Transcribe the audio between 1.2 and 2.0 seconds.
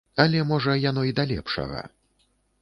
лепшага.